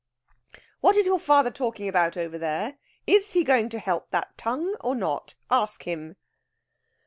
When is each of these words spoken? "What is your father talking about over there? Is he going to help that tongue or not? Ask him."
"What 0.79 0.95
is 0.97 1.05
your 1.05 1.19
father 1.19 1.51
talking 1.51 1.87
about 1.87 2.17
over 2.17 2.39
there? 2.39 2.79
Is 3.05 3.33
he 3.33 3.43
going 3.43 3.69
to 3.69 3.77
help 3.77 4.09
that 4.09 4.35
tongue 4.35 4.73
or 4.81 4.95
not? 4.95 5.35
Ask 5.51 5.83
him." 5.83 6.15